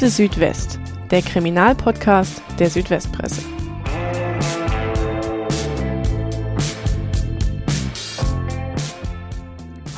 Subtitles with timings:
[0.00, 0.80] Akte Südwest,
[1.10, 3.42] der Kriminalpodcast der Südwestpresse.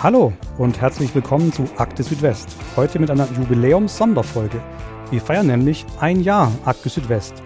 [0.02, 2.48] Hallo und herzlich willkommen zu Akte Südwest.
[2.74, 4.60] Heute mit einer Jubiläums-Sonderfolge.
[5.12, 7.40] Wir feiern nämlich ein Jahr Akte Südwest.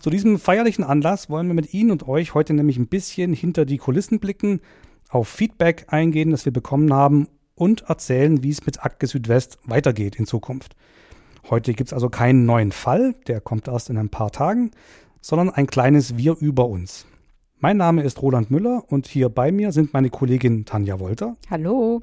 [0.00, 3.66] Zu diesem feierlichen Anlass wollen wir mit Ihnen und euch heute nämlich ein bisschen hinter
[3.66, 4.62] die Kulissen blicken,
[5.10, 10.16] auf Feedback eingehen, das wir bekommen haben und erzählen, wie es mit Akte Südwest weitergeht
[10.16, 10.76] in Zukunft.
[11.50, 14.70] Heute gibt es also keinen neuen Fall, der kommt erst in ein paar Tagen,
[15.20, 17.06] sondern ein kleines Wir über uns.
[17.58, 21.36] Mein Name ist Roland Müller und hier bei mir sind meine Kollegin Tanja Wolter.
[21.50, 22.02] Hallo.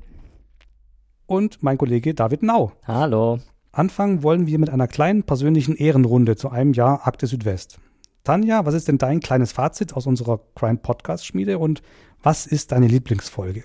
[1.27, 2.73] Und mein Kollege David Nau.
[2.85, 3.39] Hallo.
[3.71, 7.79] Anfangen wollen wir mit einer kleinen persönlichen Ehrenrunde zu einem Jahr Akte Südwest.
[8.23, 11.81] Tanja, was ist denn dein kleines Fazit aus unserer Crime Podcast Schmiede und
[12.23, 13.63] was ist deine Lieblingsfolge?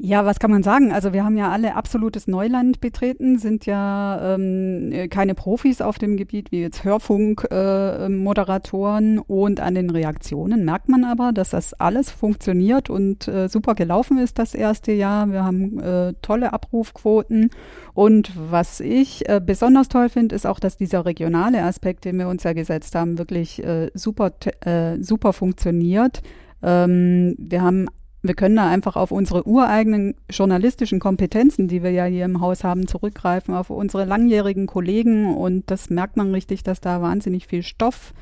[0.00, 0.92] Ja, was kann man sagen?
[0.92, 6.16] Also wir haben ja alle absolutes Neuland betreten, sind ja ähm, keine Profis auf dem
[6.16, 12.12] Gebiet wie jetzt Hörfunkmoderatoren äh, und an den Reaktionen merkt man aber, dass das alles
[12.12, 15.32] funktioniert und äh, super gelaufen ist das erste Jahr.
[15.32, 17.50] Wir haben äh, tolle Abrufquoten
[17.92, 22.28] und was ich äh, besonders toll finde, ist auch, dass dieser regionale Aspekt, den wir
[22.28, 26.22] uns ja gesetzt haben, wirklich äh, super, äh, super funktioniert.
[26.62, 27.88] Ähm, wir haben
[28.22, 32.64] wir können da einfach auf unsere ureigenen journalistischen Kompetenzen, die wir ja hier im Haus
[32.64, 35.36] haben, zurückgreifen, auf unsere langjährigen Kollegen.
[35.36, 38.12] Und das merkt man richtig, dass da wahnsinnig viel Stoff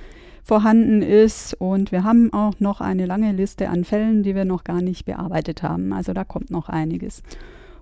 [0.42, 1.54] vorhanden ist.
[1.54, 5.06] Und wir haben auch noch eine lange Liste an Fällen, die wir noch gar nicht
[5.06, 5.92] bearbeitet haben.
[5.92, 7.22] Also da kommt noch einiges.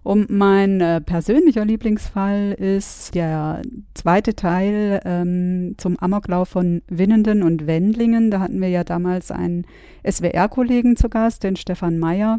[0.04, 3.62] Und mein äh, persönlicher Lieblingsfall ist der
[3.94, 8.30] zweite Teil ähm, zum Amoklauf von Winnenden und Wendlingen.
[8.30, 9.64] Da hatten wir ja damals einen
[10.06, 12.38] SWR-Kollegen zu Gast, den Stefan Meyer.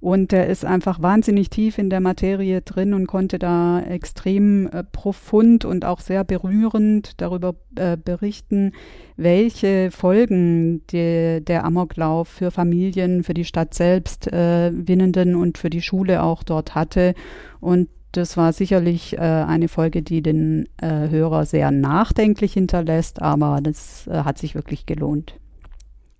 [0.00, 4.82] Und der ist einfach wahnsinnig tief in der Materie drin und konnte da extrem äh,
[4.82, 8.72] profund und auch sehr berührend darüber äh, berichten,
[9.16, 15.68] welche Folgen die, der Amoklauf für Familien, für die Stadt selbst, äh, Winnenden und für
[15.68, 17.14] die Schule auch dort hatte.
[17.60, 23.60] Und das war sicherlich äh, eine Folge, die den äh, Hörer sehr nachdenklich hinterlässt, aber
[23.62, 25.34] das äh, hat sich wirklich gelohnt.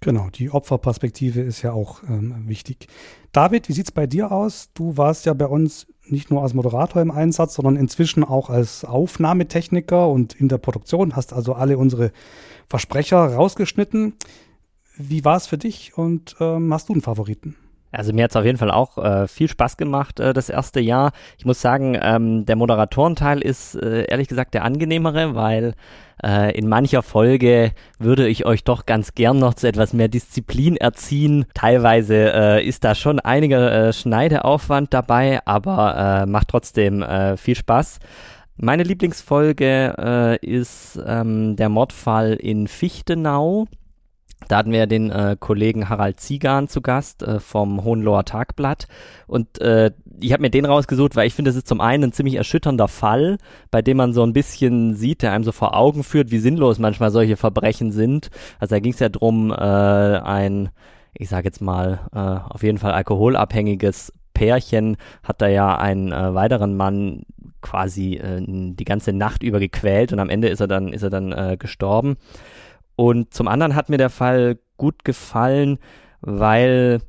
[0.00, 2.88] Genau, die Opferperspektive ist ja auch ähm, wichtig.
[3.33, 4.71] David, wie sieht's bei dir aus?
[4.72, 8.84] Du warst ja bei uns nicht nur als Moderator im Einsatz, sondern inzwischen auch als
[8.84, 12.12] Aufnahmetechniker und in der Produktion, hast also alle unsere
[12.69, 14.15] Versprecher rausgeschnitten.
[14.97, 17.56] Wie war es für dich und ähm, hast du einen Favoriten?
[17.93, 20.81] Also mir hat es auf jeden Fall auch äh, viel Spaß gemacht, äh, das erste
[20.81, 21.12] Jahr.
[21.39, 25.75] Ich muss sagen, ähm, der Moderatorenteil ist äh, ehrlich gesagt der angenehmere, weil
[26.23, 30.77] äh, in mancher Folge würde ich euch doch ganz gern noch zu etwas mehr Disziplin
[30.77, 31.47] erziehen.
[31.55, 37.56] Teilweise äh, ist da schon einiger äh, Schneideaufwand dabei, aber äh, macht trotzdem äh, viel
[37.56, 37.99] Spaß.
[38.56, 43.67] Meine Lieblingsfolge äh, ist ähm, der Mordfall in Fichtenau.
[44.49, 48.89] Da hatten wir den äh, Kollegen Harald Ziegan zu Gast äh, vom Hohenloher Tagblatt.
[49.27, 52.12] Und äh, ich habe mir den rausgesucht, weil ich finde, das ist zum einen ein
[52.12, 53.39] ziemlich erschütternder Fall,
[53.71, 56.79] bei dem man so ein bisschen sieht, der einem so vor Augen führt, wie sinnlos
[56.79, 58.31] manchmal solche Verbrechen sind.
[58.59, 60.71] Also da ging es ja drum, äh, ein,
[61.15, 66.34] ich sage jetzt mal, äh, auf jeden Fall alkoholabhängiges Pärchen hat da ja einen äh,
[66.34, 67.25] weiteren Mann
[67.61, 71.11] quasi äh, die ganze Nacht über gequält und am Ende ist er dann ist er
[71.11, 72.17] dann äh, gestorben.
[73.00, 75.78] Und zum anderen hat mir der Fall gut gefallen,
[76.21, 77.00] weil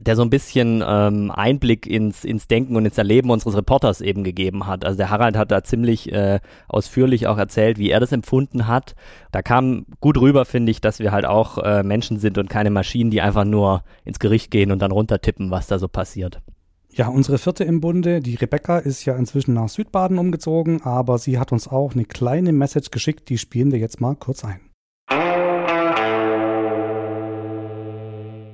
[0.00, 4.24] der so ein bisschen ähm, Einblick ins, ins Denken und ins Erleben unseres Reporters eben
[4.24, 4.84] gegeben hat.
[4.84, 8.96] Also der Harald hat da ziemlich äh, ausführlich auch erzählt, wie er das empfunden hat.
[9.30, 12.70] Da kam gut rüber, finde ich, dass wir halt auch äh, Menschen sind und keine
[12.70, 16.40] Maschinen, die einfach nur ins Gericht gehen und dann runtertippen, was da so passiert.
[16.90, 21.38] Ja, unsere vierte im Bunde, die Rebecca, ist ja inzwischen nach Südbaden umgezogen, aber sie
[21.38, 24.65] hat uns auch eine kleine Message geschickt, die spielen wir jetzt mal kurz ein.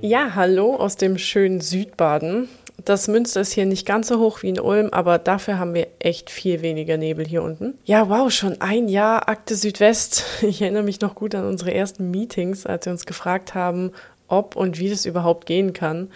[0.05, 2.49] Ja, hallo aus dem schönen Südbaden.
[2.85, 5.87] Das Münster ist hier nicht ganz so hoch wie in Ulm, aber dafür haben wir
[6.01, 7.79] echt viel weniger Nebel hier unten.
[7.85, 10.25] Ja, wow, schon ein Jahr Akte Südwest.
[10.43, 13.93] Ich erinnere mich noch gut an unsere ersten Meetings, als wir uns gefragt haben,
[14.27, 16.11] ob und wie das überhaupt gehen kann.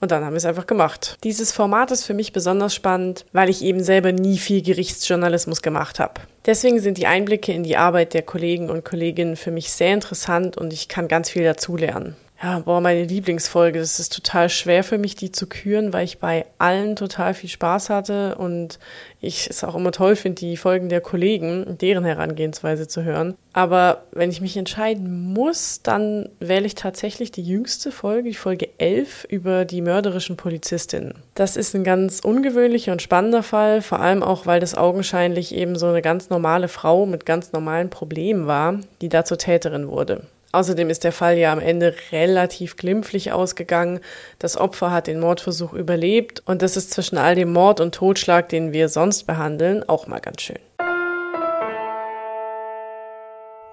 [0.00, 1.18] Und dann haben wir es einfach gemacht.
[1.22, 6.00] Dieses Format ist für mich besonders spannend, weil ich eben selber nie viel Gerichtsjournalismus gemacht
[6.00, 6.22] habe.
[6.46, 10.56] Deswegen sind die Einblicke in die Arbeit der Kollegen und Kolleginnen für mich sehr interessant
[10.56, 12.16] und ich kann ganz viel dazulernen.
[12.40, 13.80] Ja, boah, meine Lieblingsfolge.
[13.80, 17.50] Das ist total schwer für mich, die zu küren, weil ich bei allen total viel
[17.50, 18.78] Spaß hatte und
[19.20, 23.34] ich es auch immer toll finde, die Folgen der Kollegen, deren Herangehensweise zu hören.
[23.52, 28.68] Aber wenn ich mich entscheiden muss, dann wähle ich tatsächlich die jüngste Folge, die Folge
[28.78, 31.14] 11 über die mörderischen Polizistinnen.
[31.34, 35.76] Das ist ein ganz ungewöhnlicher und spannender Fall, vor allem auch, weil das augenscheinlich eben
[35.76, 40.22] so eine ganz normale Frau mit ganz normalen Problemen war, die da zur Täterin wurde.
[40.50, 44.00] Außerdem ist der Fall ja am Ende relativ glimpflich ausgegangen.
[44.38, 48.48] Das Opfer hat den Mordversuch überlebt und das ist zwischen all dem Mord und Totschlag,
[48.48, 50.58] den wir sonst behandeln, auch mal ganz schön.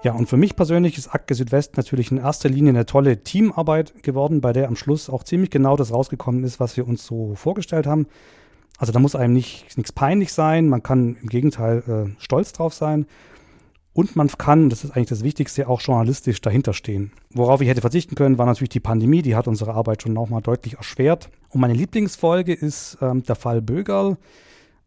[0.02, 4.02] Ja, und für mich persönlich ist Akte Südwest natürlich in erster Linie eine tolle Teamarbeit
[4.02, 7.34] geworden, bei der am Schluss auch ziemlich genau das rausgekommen ist, was wir uns so
[7.34, 8.06] vorgestellt haben.
[8.78, 12.74] Also da muss einem nicht, nichts peinlich sein, man kann im Gegenteil äh, stolz drauf
[12.74, 13.06] sein.
[13.96, 17.12] Und man kann, das ist eigentlich das Wichtigste, auch journalistisch dahinter stehen.
[17.30, 20.42] Worauf ich hätte verzichten können, war natürlich die Pandemie, die hat unsere Arbeit schon nochmal
[20.42, 21.30] deutlich erschwert.
[21.48, 24.18] Und meine Lieblingsfolge ist ähm, der Fall Bögerl.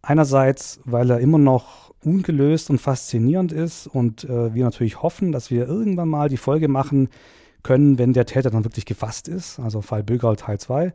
[0.04, 5.50] Einerseits, weil er immer noch ungelöst und faszinierend ist und äh, wir natürlich hoffen, dass
[5.50, 7.10] wir irgendwann mal die Folge machen
[7.64, 10.94] können, wenn der Täter dann wirklich gefasst ist, also Fall Bögerl Teil 2.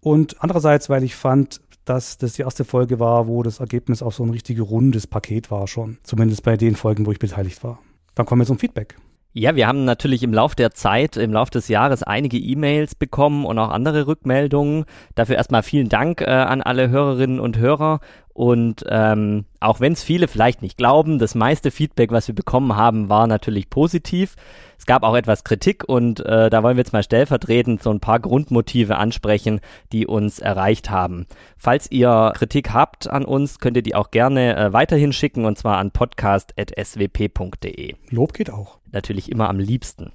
[0.00, 4.12] Und andererseits, weil ich fand, dass das die erste Folge war, wo das Ergebnis auch
[4.12, 5.98] so ein richtig rundes Paket war schon.
[6.02, 7.78] Zumindest bei den Folgen, wo ich beteiligt war.
[8.14, 8.96] Dann kommen wir zum Feedback.
[9.36, 13.44] Ja, wir haben natürlich im Lauf der Zeit, im Lauf des Jahres einige E-Mails bekommen
[13.44, 14.84] und auch andere Rückmeldungen.
[15.16, 17.98] Dafür erstmal vielen Dank äh, an alle Hörerinnen und Hörer.
[18.34, 22.74] Und ähm, auch wenn es viele vielleicht nicht glauben, das meiste Feedback, was wir bekommen
[22.76, 24.34] haben, war natürlich positiv.
[24.76, 28.00] Es gab auch etwas Kritik und äh, da wollen wir jetzt mal stellvertretend so ein
[28.00, 29.60] paar Grundmotive ansprechen,
[29.92, 31.26] die uns erreicht haben.
[31.56, 35.56] Falls ihr Kritik habt an uns, könnt ihr die auch gerne äh, weiterhin schicken und
[35.56, 37.94] zwar an podcast.swp.de.
[38.10, 38.78] Lob geht auch.
[38.90, 40.10] Natürlich immer am liebsten.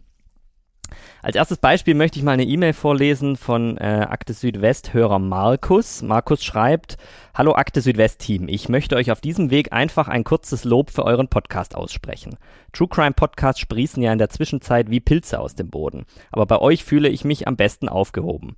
[1.21, 6.01] Als erstes Beispiel möchte ich mal eine E-Mail vorlesen von äh, Akte Südwest Hörer Markus.
[6.01, 6.97] Markus schreibt:
[7.33, 11.06] Hallo Akte Südwest Team, ich möchte euch auf diesem Weg einfach ein kurzes Lob für
[11.06, 12.38] euren Podcast aussprechen.
[12.74, 16.59] True Crime Podcasts sprießen ja in der Zwischenzeit wie Pilze aus dem Boden, aber bei
[16.59, 18.56] euch fühle ich mich am besten aufgehoben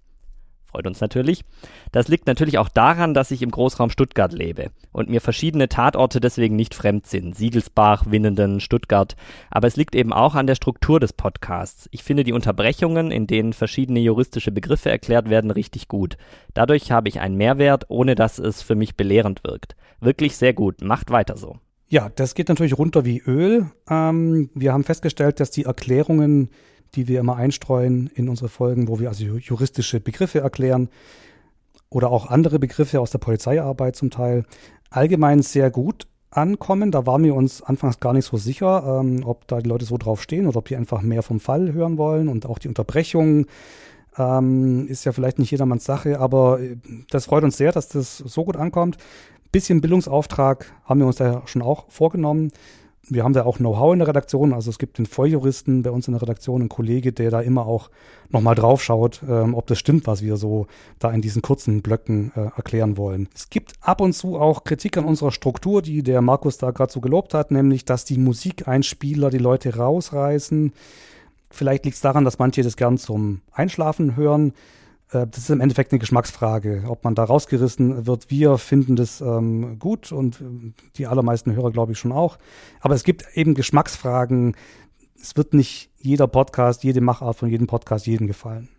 [0.71, 1.43] freut uns natürlich.
[1.91, 6.19] Das liegt natürlich auch daran, dass ich im Großraum Stuttgart lebe und mir verschiedene Tatorte
[6.19, 7.35] deswegen nicht fremd sind.
[7.35, 9.15] Siegelsbach, Winnenden, Stuttgart.
[9.49, 11.89] Aber es liegt eben auch an der Struktur des Podcasts.
[11.91, 16.17] Ich finde die Unterbrechungen, in denen verschiedene juristische Begriffe erklärt werden, richtig gut.
[16.53, 19.75] Dadurch habe ich einen Mehrwert, ohne dass es für mich belehrend wirkt.
[19.99, 20.81] Wirklich sehr gut.
[20.81, 21.57] Macht weiter so.
[21.87, 23.69] Ja, das geht natürlich runter wie Öl.
[23.89, 26.49] Ähm, wir haben festgestellt, dass die Erklärungen
[26.95, 30.89] die wir immer einstreuen in unsere Folgen, wo wir also juristische Begriffe erklären
[31.89, 34.45] oder auch andere Begriffe aus der Polizeiarbeit zum Teil,
[34.89, 36.91] allgemein sehr gut ankommen.
[36.91, 39.97] Da waren wir uns anfangs gar nicht so sicher, ähm, ob da die Leute so
[39.97, 43.45] drauf stehen oder ob die einfach mehr vom Fall hören wollen und auch die Unterbrechung
[44.17, 46.77] ähm, ist ja vielleicht nicht jedermanns Sache, aber äh,
[47.09, 48.97] das freut uns sehr, dass das so gut ankommt.
[49.51, 52.51] Bisschen Bildungsauftrag haben wir uns da schon auch vorgenommen
[53.09, 54.53] wir haben da auch Know-how in der Redaktion.
[54.53, 57.65] Also es gibt den Volljuristen bei uns in der Redaktion, einen Kollege, der da immer
[57.65, 57.89] auch
[58.29, 60.67] nochmal drauf schaut, ähm, ob das stimmt, was wir so
[60.99, 63.27] da in diesen kurzen Blöcken äh, erklären wollen.
[63.35, 66.93] Es gibt ab und zu auch Kritik an unserer Struktur, die der Markus da gerade
[66.93, 70.71] so gelobt hat, nämlich, dass die Musikeinspieler die Leute rausreißen.
[71.49, 74.53] Vielleicht liegt es daran, dass manche das gern zum Einschlafen hören.
[75.11, 78.29] Äh, das ist im Endeffekt eine Geschmacksfrage, ob man da rausgerissen wird.
[78.29, 82.37] Wir finden das ähm, gut und äh, die allermeisten Hörer, glaube ich, schon auch.
[82.79, 84.55] Aber es gibt eben Geschmacksfragen.
[85.21, 88.69] Es wird nicht jeder Podcast, jede Machart von jedem Podcast jedem gefallen.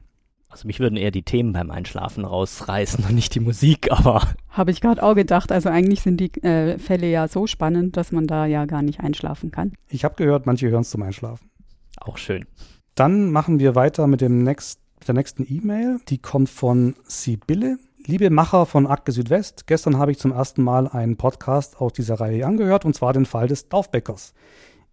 [0.49, 4.21] Also mich würden eher die Themen beim Einschlafen rausreißen und nicht die Musik, aber.
[4.51, 5.51] Habe ich gerade auch gedacht.
[5.51, 9.01] Also eigentlich sind die äh, Fälle ja so spannend, dass man da ja gar nicht
[9.01, 9.73] einschlafen kann.
[9.89, 11.49] Ich habe gehört, manche hören es zum Einschlafen.
[11.99, 12.45] Auch schön.
[12.95, 15.99] Dann machen wir weiter mit dem nächsten mit der nächsten E-Mail.
[16.09, 17.77] Die kommt von Sibylle.
[18.07, 22.21] Liebe Macher von Akte Südwest, gestern habe ich zum ersten Mal einen Podcast aus dieser
[22.21, 24.33] Reihe angehört, und zwar den Fall des Dorfbäckers.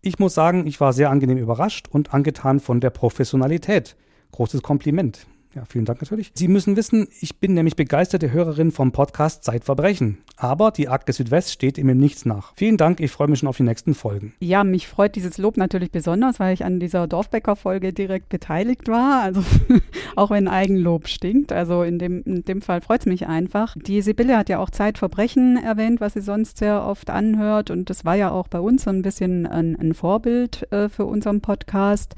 [0.02, 3.96] Ich muss sagen, ich war sehr angenehm überrascht und angetan von der Professionalität.
[4.32, 5.28] Großes Kompliment.
[5.56, 6.32] Ja, vielen Dank natürlich.
[6.36, 10.20] Sie müssen wissen, ich bin nämlich begeisterte Hörerin vom Podcast Zeitverbrechen.
[10.38, 12.54] Aber die Akte Südwest steht ihm im Nichts nach.
[12.56, 14.34] Vielen Dank, ich freue mich schon auf die nächsten Folgen.
[14.40, 19.24] Ja, mich freut dieses Lob natürlich besonders, weil ich an dieser Dorfbäcker-Folge direkt beteiligt war.
[19.24, 19.44] Also
[20.16, 21.52] auch wenn Eigenlob stinkt.
[21.52, 23.76] Also in dem, in dem Fall freut es mich einfach.
[23.76, 27.72] Die Sibylle hat ja auch Zeitverbrechen erwähnt, was sie sonst sehr oft anhört.
[27.72, 31.06] Und das war ja auch bei uns so ein bisschen ein, ein Vorbild äh, für
[31.06, 32.16] unseren Podcast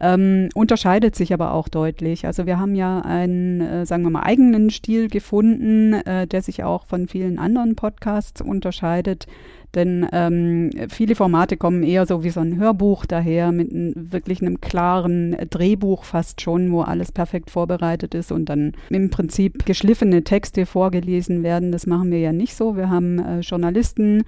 [0.00, 2.26] ähm, unterscheidet sich aber auch deutlich.
[2.26, 6.64] Also wir haben ja einen, äh, sagen wir mal, eigenen Stil gefunden, äh, der sich
[6.64, 9.26] auch von vielen anderen Podcasts unterscheidet.
[9.74, 14.40] Denn ähm, viele Formate kommen eher so wie so ein Hörbuch daher, mit ein, wirklich
[14.40, 20.24] einem klaren Drehbuch fast schon, wo alles perfekt vorbereitet ist und dann im Prinzip geschliffene
[20.24, 21.72] Texte vorgelesen werden.
[21.72, 22.76] Das machen wir ja nicht so.
[22.76, 24.24] Wir haben äh, Journalisten,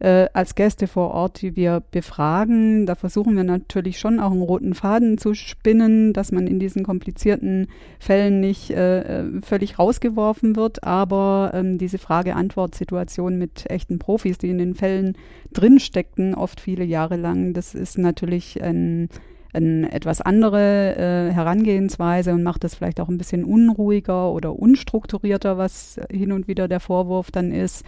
[0.00, 2.86] äh, als Gäste vor Ort, die wir befragen.
[2.86, 6.84] Da versuchen wir natürlich schon auch einen roten Faden zu spinnen, dass man in diesen
[6.84, 10.84] komplizierten Fällen nicht äh, äh völlig rausgeworfen wird.
[10.84, 15.16] Aber ähm, diese Frage-Antwort-Situation mit echten Profis, die in den Fällen
[15.52, 19.08] drinsteckten, oft viele Jahre lang, das ist natürlich ein
[19.54, 25.56] eine etwas andere äh, Herangehensweise und macht das vielleicht auch ein bisschen unruhiger oder unstrukturierter,
[25.56, 27.84] was hin und wieder der Vorwurf dann ist.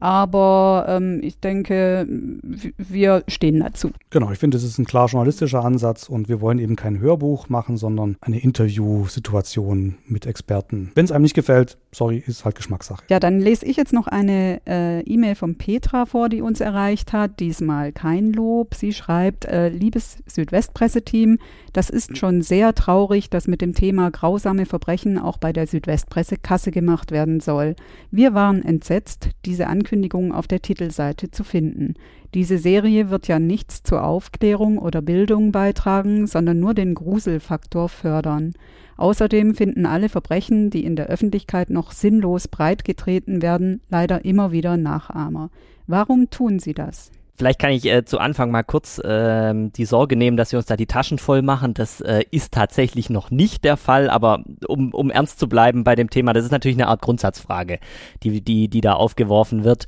[0.00, 3.90] Aber ähm, ich denke, wir stehen dazu.
[4.10, 7.48] Genau, ich finde, es ist ein klar journalistischer Ansatz und wir wollen eben kein Hörbuch
[7.48, 10.90] machen, sondern eine Interviewsituation mit Experten.
[10.94, 13.04] Wenn es einem nicht gefällt, sorry, ist halt Geschmackssache.
[13.08, 17.12] Ja, dann lese ich jetzt noch eine äh, E-Mail von Petra vor, die uns erreicht
[17.12, 17.40] hat.
[17.40, 18.74] Diesmal kein Lob.
[18.74, 21.38] Sie schreibt, äh, liebes Südwestpresseteam,
[21.72, 26.36] das ist schon sehr traurig, dass mit dem Thema grausame Verbrechen auch bei der Südwestpresse
[26.36, 27.74] Kasse gemacht werden soll.
[28.10, 31.94] Wir waren entsetzt, diese Ankündigung Ankündigung auf der Titelseite zu finden.
[32.34, 38.54] Diese Serie wird ja nichts zur Aufklärung oder Bildung beitragen, sondern nur den Gruselfaktor fördern.
[38.96, 44.76] Außerdem finden alle Verbrechen, die in der Öffentlichkeit noch sinnlos breitgetreten werden, leider immer wieder
[44.76, 45.50] Nachahmer.
[45.86, 47.10] Warum tun sie das?
[47.36, 50.66] Vielleicht kann ich äh, zu Anfang mal kurz äh, die Sorge nehmen, dass wir uns
[50.66, 51.74] da die Taschen voll machen.
[51.74, 55.96] Das äh, ist tatsächlich noch nicht der Fall, aber um, um ernst zu bleiben bei
[55.96, 57.80] dem Thema, das ist natürlich eine Art Grundsatzfrage,
[58.22, 59.86] die, die, die da aufgeworfen wird.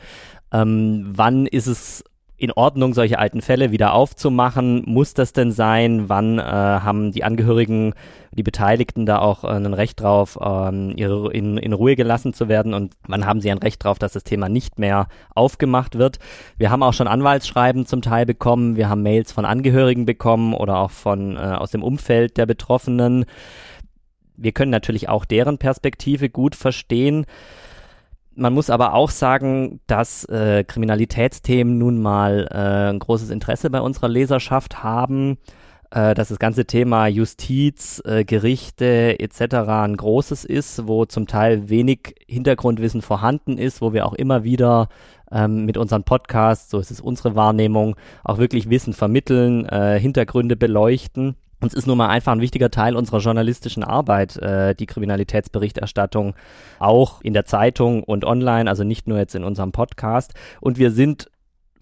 [0.53, 2.03] Ähm, wann ist es
[2.39, 4.83] in Ordnung, solche alten Fälle wieder aufzumachen?
[4.87, 6.09] Muss das denn sein?
[6.09, 7.95] Wann äh, haben die Angehörigen,
[8.33, 12.49] die Beteiligten da auch äh, ein Recht drauf, ähm, ihre, in, in Ruhe gelassen zu
[12.49, 12.75] werden?
[12.75, 16.19] Und wann haben sie ein Recht drauf, dass das Thema nicht mehr aufgemacht wird?
[16.59, 18.77] Wir haben auch schon Anwaltsschreiben zum Teil bekommen.
[18.77, 23.25] Wir haben Mails von Angehörigen bekommen oder auch von äh, aus dem Umfeld der Betroffenen.
[24.37, 27.25] Wir können natürlich auch deren Perspektive gut verstehen.
[28.39, 33.81] Man muss aber auch sagen, dass äh, Kriminalitätsthemen nun mal äh, ein großes Interesse bei
[33.81, 35.39] unserer Leserschaft haben,
[35.91, 39.55] äh, dass das ganze Thema Justiz, äh, Gerichte etc.
[39.67, 44.89] ein großes ist, wo zum Teil wenig Hintergrundwissen vorhanden ist, wo wir auch immer wieder
[45.33, 50.57] ähm, mit unseren Podcasts, so ist es unsere Wahrnehmung, auch wirklich Wissen vermitteln, äh, Hintergründe
[50.57, 51.37] beleuchten.
[51.61, 56.35] Uns ist nun mal einfach ein wichtiger Teil unserer journalistischen Arbeit, äh, die Kriminalitätsberichterstattung
[56.79, 60.35] auch in der Zeitung und online, also nicht nur jetzt in unserem Podcast.
[60.61, 61.31] Und wir sind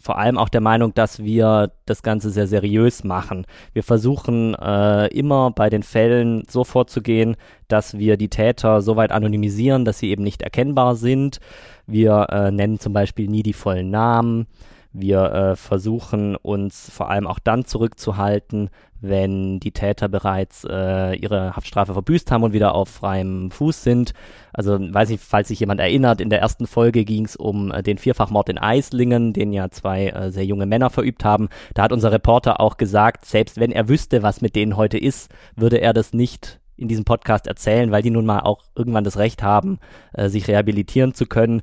[0.05, 3.47] vor allem auch der Meinung, dass wir das Ganze sehr seriös machen.
[3.73, 7.37] Wir versuchen äh, immer bei den Fällen so vorzugehen,
[7.69, 11.41] dass wir die Täter so weit anonymisieren, dass sie eben nicht erkennbar sind.
[11.87, 14.47] Wir äh, nennen zum Beispiel nie die vollen Namen.
[14.93, 18.69] Wir äh, versuchen uns vor allem auch dann zurückzuhalten,
[19.09, 24.15] wenn die Täter bereits äh, ihre Haftstrafe verbüßt haben und wieder auf freiem Fuß sind.
[24.53, 27.83] Also weiß ich, falls sich jemand erinnert, in der ersten Folge ging es um äh,
[27.83, 31.49] den Vierfachmord in Eislingen, den ja zwei äh, sehr junge Männer verübt haben.
[31.75, 35.31] Da hat unser Reporter auch gesagt, selbst wenn er wüsste, was mit denen heute ist,
[35.57, 39.19] würde er das nicht in diesem Podcast erzählen, weil die nun mal auch irgendwann das
[39.19, 39.79] Recht haben,
[40.13, 41.63] äh, sich rehabilitieren zu können.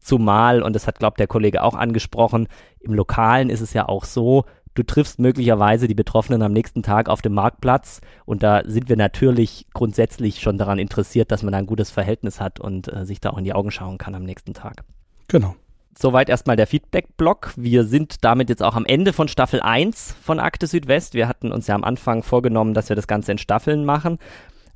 [0.00, 2.48] Zumal, und das hat, glaubt der Kollege auch angesprochen,
[2.80, 4.44] im Lokalen ist es ja auch so,
[4.76, 8.96] du triffst möglicherweise die Betroffenen am nächsten Tag auf dem Marktplatz und da sind wir
[8.96, 13.20] natürlich grundsätzlich schon daran interessiert, dass man da ein gutes Verhältnis hat und äh, sich
[13.20, 14.84] da auch in die Augen schauen kann am nächsten Tag.
[15.28, 15.56] Genau.
[15.98, 17.54] Soweit erstmal der Feedback-Block.
[17.56, 21.14] Wir sind damit jetzt auch am Ende von Staffel 1 von Akte Südwest.
[21.14, 24.18] Wir hatten uns ja am Anfang vorgenommen, dass wir das Ganze in Staffeln machen.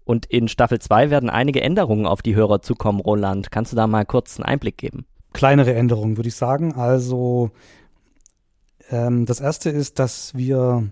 [0.05, 3.51] Und in Staffel 2 werden einige Änderungen auf die Hörer zukommen, Roland.
[3.51, 5.05] Kannst du da mal kurz einen Einblick geben?
[5.33, 6.75] kleinere Änderungen, würde ich sagen.
[6.75, 7.51] Also
[8.91, 10.91] ähm, das erste ist, dass wir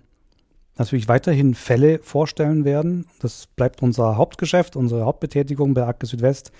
[0.76, 3.06] natürlich weiterhin Fälle vorstellen werden.
[3.20, 6.52] Das bleibt unser Hauptgeschäft, unsere Hauptbetätigung bei Akte Südwest.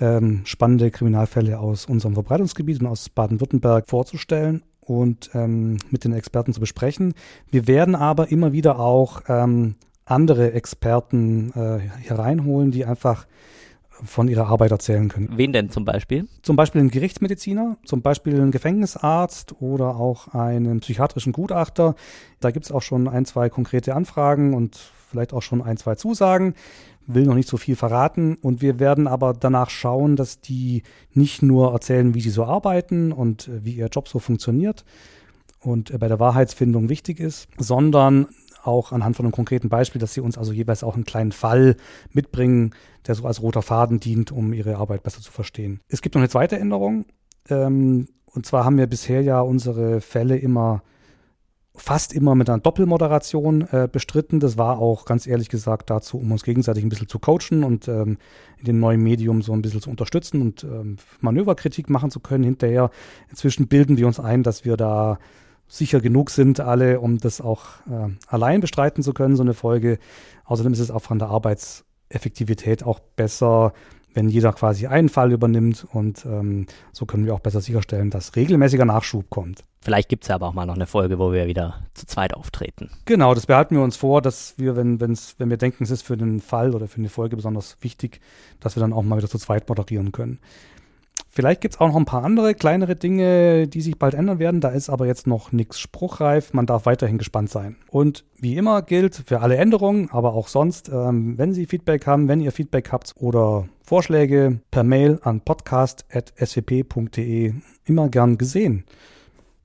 [0.00, 6.52] Ähm, spannende Kriminalfälle aus unserem Verbreitungsgebiet und aus Baden-Württemberg vorzustellen und ähm, mit den Experten
[6.52, 7.14] zu besprechen.
[7.50, 13.26] Wir werden aber immer wieder auch ähm, andere Experten äh, hereinholen, die einfach
[14.02, 15.30] von ihrer Arbeit erzählen können.
[15.36, 16.26] Wen denn zum Beispiel?
[16.42, 21.94] Zum Beispiel einen Gerichtsmediziner, zum Beispiel einen Gefängnisarzt oder auch einen psychiatrischen Gutachter.
[22.40, 24.76] Da gibt es auch schon ein, zwei konkrete Anfragen und
[25.10, 26.54] vielleicht auch schon ein, zwei Zusagen.
[27.06, 30.82] Will noch nicht so viel verraten und wir werden aber danach schauen, dass die
[31.12, 34.84] nicht nur erzählen, wie sie so arbeiten und wie ihr Job so funktioniert
[35.60, 38.28] und bei der Wahrheitsfindung wichtig ist, sondern
[38.66, 41.76] auch anhand von einem konkreten Beispiel, dass sie uns also jeweils auch einen kleinen Fall
[42.12, 42.74] mitbringen,
[43.06, 45.80] der so als roter Faden dient, um ihre Arbeit besser zu verstehen.
[45.88, 47.04] Es gibt noch eine zweite Änderung.
[47.48, 50.82] Ähm, Und zwar haben wir bisher ja unsere Fälle immer
[51.76, 54.40] fast immer mit einer Doppelmoderation äh, bestritten.
[54.40, 57.86] Das war auch ganz ehrlich gesagt dazu, um uns gegenseitig ein bisschen zu coachen und
[57.88, 58.18] ähm,
[58.58, 62.44] in dem neuen Medium so ein bisschen zu unterstützen und ähm, Manöverkritik machen zu können
[62.44, 62.90] hinterher.
[63.28, 65.18] Inzwischen bilden wir uns ein, dass wir da
[65.68, 69.98] sicher genug sind alle, um das auch äh, allein bestreiten zu können, so eine Folge.
[70.44, 73.72] Außerdem ist es auch von der Arbeitseffektivität auch besser,
[74.14, 78.36] wenn jeder quasi einen Fall übernimmt und ähm, so können wir auch besser sicherstellen, dass
[78.36, 79.64] regelmäßiger Nachschub kommt.
[79.82, 82.32] Vielleicht gibt es ja aber auch mal noch eine Folge, wo wir wieder zu zweit
[82.32, 82.90] auftreten.
[83.04, 86.02] Genau, das behalten wir uns vor, dass wir, wenn, wenn's, wenn wir denken, es ist
[86.02, 88.20] für den Fall oder für eine Folge besonders wichtig,
[88.60, 90.38] dass wir dann auch mal wieder zu zweit moderieren können.
[91.34, 94.60] Vielleicht gibt es auch noch ein paar andere kleinere Dinge, die sich bald ändern werden.
[94.60, 96.52] Da ist aber jetzt noch nichts spruchreif.
[96.52, 97.74] Man darf weiterhin gespannt sein.
[97.90, 102.28] Und wie immer gilt für alle Änderungen, aber auch sonst, ähm, wenn Sie Feedback haben,
[102.28, 108.84] wenn ihr Feedback habt oder Vorschläge per Mail an podcast.swp.de immer gern gesehen.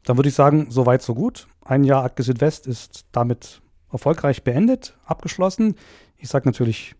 [0.05, 1.45] Dann würde ich sagen, soweit so gut.
[1.63, 3.61] Ein Jahr Akte Südwest ist damit
[3.91, 5.75] erfolgreich beendet, abgeschlossen.
[6.17, 6.95] Ich sage natürlich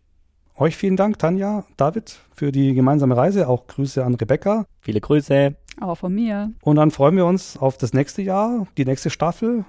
[0.60, 3.48] euch vielen Dank, Tanja, David, für die gemeinsame Reise.
[3.48, 4.66] Auch Grüße an Rebecca.
[4.80, 5.56] Viele Grüße.
[5.82, 6.52] Auch von mir.
[6.62, 9.66] Und dann freuen wir uns auf das nächste Jahr, die nächste Staffel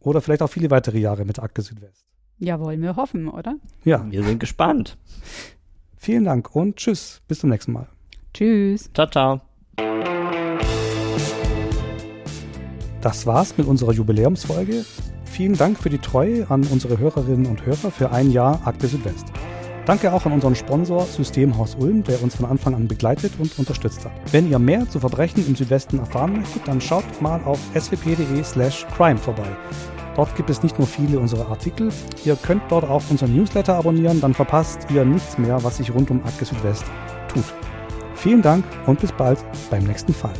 [0.00, 2.06] oder vielleicht auch viele weitere Jahre mit Akte Südwest.
[2.38, 3.56] Ja, wollen wir hoffen, oder?
[3.84, 4.04] Ja.
[4.10, 4.98] Wir sind gespannt.
[5.96, 7.22] Vielen Dank und tschüss.
[7.26, 7.88] Bis zum nächsten Mal.
[8.34, 8.90] Tschüss.
[8.92, 9.40] Ciao, ciao.
[13.00, 14.84] Das war's mit unserer Jubiläumsfolge.
[15.24, 19.26] Vielen Dank für die Treue an unsere Hörerinnen und Hörer für ein Jahr Akte Südwest.
[19.86, 24.04] Danke auch an unseren Sponsor Systemhaus Ulm, der uns von Anfang an begleitet und unterstützt
[24.04, 24.10] hat.
[24.32, 28.84] Wenn ihr mehr zu Verbrechen im Südwesten erfahren möchtet, dann schaut mal auf swp.de slash
[28.96, 29.46] crime vorbei.
[30.16, 31.90] Dort gibt es nicht nur viele unserer Artikel,
[32.24, 36.10] ihr könnt dort auch unseren Newsletter abonnieren, dann verpasst ihr nichts mehr, was sich rund
[36.10, 36.84] um Akte Südwest
[37.28, 37.44] tut.
[38.16, 39.38] Vielen Dank und bis bald
[39.70, 40.32] beim nächsten Fall.